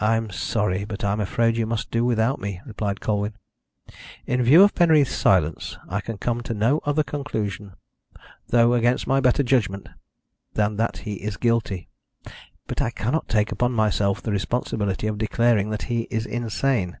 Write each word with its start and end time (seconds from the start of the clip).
"I 0.00 0.16
am 0.16 0.28
sorry, 0.28 0.84
but 0.84 1.02
I 1.02 1.12
am 1.12 1.18
afraid 1.20 1.56
you 1.56 1.64
must 1.64 1.90
do 1.90 2.04
without 2.04 2.38
me," 2.38 2.60
replied 2.66 3.00
Colwyn. 3.00 3.38
"In 4.26 4.42
view 4.42 4.62
of 4.62 4.74
Penreath's 4.74 5.14
silence 5.14 5.78
I 5.88 6.02
can 6.02 6.18
come 6.18 6.42
to 6.42 6.52
no 6.52 6.80
other 6.84 7.02
conclusion, 7.02 7.72
though 8.48 8.74
against 8.74 9.06
my 9.06 9.18
better 9.18 9.42
judgment, 9.42 9.88
than 10.52 10.76
that 10.76 10.98
he 10.98 11.14
is 11.22 11.38
guilty, 11.38 11.88
but 12.66 12.82
I 12.82 12.90
cannot 12.90 13.30
take 13.30 13.50
upon 13.50 13.72
myself 13.72 14.20
the 14.20 14.30
responsibility 14.30 15.06
of 15.06 15.16
declaring 15.16 15.70
that 15.70 15.84
he 15.84 16.02
is 16.10 16.26
insane. 16.26 16.98